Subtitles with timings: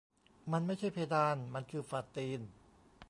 [0.51, 2.41] "มันไม่ใช่เพดาน มันคือฝ่าตีน"